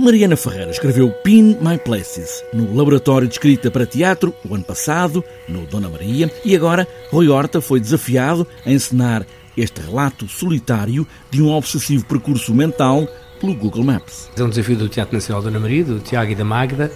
Mariana 0.00 0.36
Ferreira 0.36 0.70
escreveu 0.70 1.10
Pin 1.10 1.58
My 1.60 1.76
Places 1.76 2.44
no 2.52 2.72
Laboratório 2.72 3.26
de 3.26 3.34
Escrita 3.34 3.68
para 3.68 3.84
Teatro 3.84 4.32
o 4.48 4.54
ano 4.54 4.62
passado, 4.62 5.24
no 5.48 5.66
Dona 5.66 5.88
Maria, 5.88 6.30
e 6.44 6.54
agora 6.54 6.86
Rui 7.10 7.28
Horta 7.28 7.60
foi 7.60 7.80
desafiado 7.80 8.46
a 8.64 8.70
encenar 8.70 9.26
este 9.56 9.80
relato 9.80 10.28
solitário 10.28 11.04
de 11.32 11.42
um 11.42 11.50
obsessivo 11.50 12.04
percurso 12.04 12.54
mental 12.54 13.08
pelo 13.40 13.56
Google 13.56 13.82
Maps. 13.82 14.30
É 14.36 14.42
um 14.44 14.48
desafio 14.48 14.76
do 14.76 14.88
Teatro 14.88 15.16
Nacional 15.16 15.42
Dona 15.42 15.58
Maria, 15.58 15.82
do 15.82 15.98
Tiago 15.98 16.30
e 16.30 16.36
da 16.36 16.44
Magda, 16.44 16.92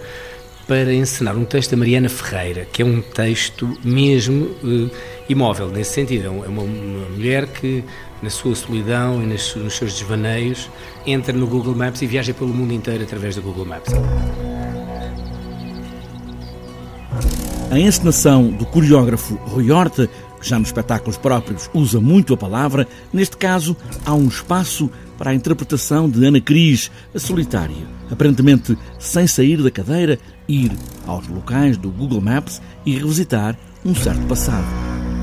para 0.67 0.93
encenar 0.93 1.35
um 1.35 1.45
texto 1.45 1.71
da 1.71 1.77
Mariana 1.77 2.09
Ferreira, 2.09 2.65
que 2.71 2.81
é 2.81 2.85
um 2.85 3.01
texto 3.01 3.77
mesmo 3.83 4.45
uh, 4.63 4.91
imóvel, 5.27 5.69
nesse 5.69 5.93
sentido. 5.93 6.27
É 6.27 6.29
uma, 6.29 6.45
uma 6.45 7.09
mulher 7.09 7.47
que 7.47 7.83
na 8.23 8.29
sua 8.29 8.55
solidão 8.55 9.21
e 9.21 9.25
nos, 9.25 9.53
nos 9.55 9.73
seus 9.75 9.93
desvaneios, 9.93 10.69
entra 11.05 11.33
no 11.33 11.45
Google 11.45 11.75
Maps 11.75 12.01
e 12.01 12.07
viaja 12.07 12.33
pelo 12.33 12.53
mundo 12.53 12.73
inteiro 12.73 13.03
através 13.03 13.35
do 13.35 13.41
Google 13.41 13.65
Maps. 13.65 13.93
A 17.69 17.77
encenação 17.77 18.49
do 18.49 18.65
coreógrafo 18.65 19.35
Rui 19.35 19.69
Horta, 19.71 20.09
que 20.39 20.47
já 20.47 20.57
nos 20.57 20.69
espetáculos 20.69 21.17
próprios 21.17 21.69
usa 21.73 21.99
muito 21.99 22.33
a 22.33 22.37
palavra, 22.37 22.87
neste 23.11 23.35
caso 23.35 23.75
há 24.05 24.13
um 24.13 24.27
espaço 24.27 24.89
para 25.23 25.31
a 25.31 25.33
interpretação 25.33 26.09
de 26.09 26.25
Ana 26.25 26.41
Cris, 26.41 26.91
a 27.15 27.17
solitária, 27.17 27.87
aparentemente 28.11 28.77
sem 28.99 29.25
sair 29.25 29.63
da 29.63 29.71
cadeira, 29.71 30.19
ir 30.49 30.69
aos 31.07 31.29
locais 31.29 31.77
do 31.77 31.89
Google 31.89 32.19
Maps 32.19 32.61
e 32.85 32.97
revisitar 32.97 33.57
um 33.85 33.95
certo 33.95 34.21
passado. 34.27 34.65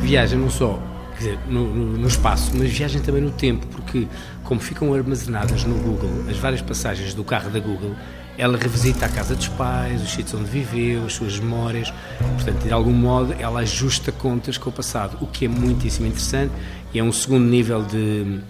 Viaja 0.00 0.38
não 0.38 0.48
só 0.48 0.82
dizer, 1.18 1.38
no, 1.46 1.74
no, 1.74 1.98
no, 1.98 2.08
espaço, 2.08 2.50
mas 2.54 2.70
viagem 2.70 3.02
também 3.02 3.20
no 3.20 3.30
tempo, 3.30 3.66
porque 3.66 4.08
como 4.42 4.58
ficam 4.58 4.94
armazenadas 4.94 5.64
no 5.64 5.74
Google 5.74 6.24
as 6.30 6.38
várias 6.38 6.62
passagens 6.62 7.12
do 7.12 7.22
carro 7.22 7.50
da 7.50 7.60
Google, 7.60 7.94
ela 8.38 8.56
revisita 8.56 9.04
a 9.04 9.08
casa 9.10 9.36
dos 9.36 9.48
pais, 9.48 10.00
os 10.00 10.12
sítios 10.12 10.32
onde 10.32 10.48
viveu, 10.48 11.04
as 11.04 11.12
suas 11.12 11.38
memórias, 11.38 11.92
portanto, 12.36 12.62
de 12.62 12.72
algum 12.72 12.94
modo, 12.94 13.34
ela 13.38 13.60
ajusta 13.60 14.10
contas 14.10 14.56
com 14.56 14.70
o 14.70 14.72
passado, 14.72 15.18
o 15.20 15.26
que 15.26 15.44
é 15.44 15.48
muitíssimo 15.48 16.06
interessante 16.06 16.54
e 16.94 16.98
é 16.98 17.04
um 17.04 17.12
segundo 17.12 17.44
nível 17.44 17.84
de, 17.84 18.40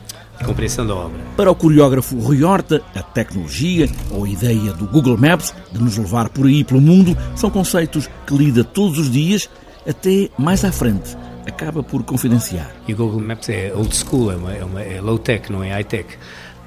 de 0.41 0.47
compreensão 0.47 0.87
da 0.87 0.95
obra. 0.95 1.21
Para 1.37 1.51
o 1.51 1.55
coreógrafo 1.55 2.19
Rui 2.19 2.43
Horta, 2.43 2.83
a 2.95 3.03
tecnologia 3.03 3.89
ou 4.11 4.25
a 4.25 4.29
ideia 4.29 4.73
do 4.73 4.87
Google 4.87 5.17
Maps 5.17 5.55
de 5.71 5.81
nos 5.81 5.97
levar 5.97 6.31
por 6.31 6.47
aí 6.47 6.65
pelo 6.65 6.81
mundo 6.81 7.17
são 7.37 7.51
conceitos 7.51 8.09
que 8.27 8.37
lida 8.37 8.65
todos 8.65 8.99
os 8.99 9.11
dias, 9.11 9.49
até 9.87 10.29
mais 10.39 10.65
à 10.65 10.73
frente 10.73 11.17
acaba 11.47 11.83
por 11.83 12.03
confidenciar. 12.03 12.71
E 12.87 12.93
o 12.93 12.97
Google 12.97 13.21
Maps 13.21 13.49
é 13.49 13.73
old 13.75 13.95
school, 13.95 14.31
é, 14.31 14.37
uma, 14.37 14.53
é, 14.53 14.65
uma, 14.65 14.83
é 14.83 15.01
low-tech, 15.01 15.51
não 15.51 15.63
é 15.63 15.73
high-tech. 15.73 16.17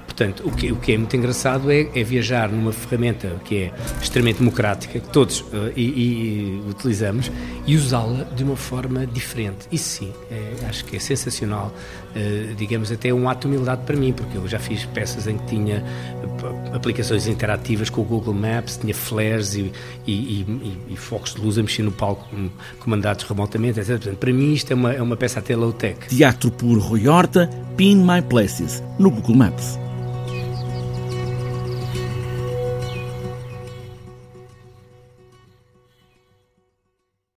Portanto, 0.05 0.43
o 0.45 0.51
que, 0.51 0.71
o 0.71 0.75
que 0.75 0.93
é 0.93 0.97
muito 0.97 1.15
engraçado 1.15 1.71
é, 1.71 1.89
é, 1.95 2.03
viajar 2.03 2.49
numa 2.49 2.71
ferramenta 2.71 3.35
que 3.45 3.57
é 3.57 3.73
extremamente 4.01 4.39
democrática, 4.39 4.99
que 4.99 5.09
todos 5.09 5.41
uh, 5.41 5.71
e, 5.75 5.81
e, 5.81 6.63
utilizamos, 6.69 7.31
e 7.65 7.75
usá-la 7.75 8.23
de 8.23 8.43
uma 8.43 8.55
forma 8.55 9.07
diferente. 9.07 9.67
Isso 9.71 9.99
sim, 9.99 10.13
é, 10.29 10.65
acho 10.67 10.85
que 10.85 10.95
é 10.95 10.99
sensacional. 10.99 11.73
Uh, 12.15 12.53
digamos, 12.53 12.91
até 12.91 13.11
um 13.11 13.27
ato 13.27 13.47
de 13.47 13.47
humildade 13.47 13.81
para 13.85 13.95
mim, 13.95 14.13
porque 14.13 14.37
eu 14.37 14.47
já 14.47 14.59
fiz 14.59 14.85
peças 14.85 15.25
em 15.25 15.37
que 15.37 15.47
tinha 15.47 15.83
uh, 15.83 16.75
aplicações 16.75 17.25
interativas 17.25 17.89
com 17.89 18.01
o 18.01 18.03
Google 18.03 18.35
Maps, 18.35 18.77
tinha 18.77 18.93
flares 18.93 19.55
e, 19.55 19.71
e, 20.05 20.45
e 20.89 20.95
focos 20.95 21.33
de 21.33 21.41
luz 21.41 21.57
a 21.57 21.63
mexer 21.63 21.81
no 21.81 21.91
palco 21.91 22.23
comandados 22.79 23.23
remotamente, 23.23 23.79
etc. 23.79 23.95
Portanto, 23.97 24.17
para 24.17 24.31
mim 24.31 24.53
isto 24.53 24.71
é 24.71 24.75
uma, 24.75 24.93
é 24.93 25.01
uma 25.01 25.17
peça 25.17 25.39
até 25.39 25.55
low-tech. 25.55 26.07
Teatro 26.07 26.51
por 26.51 26.77
Rui 26.77 27.07
Horta, 27.07 27.49
Pin 27.75 28.05
My 28.05 28.21
Places, 28.21 28.83
no 28.99 29.09
Google 29.09 29.35
Maps. 29.35 29.79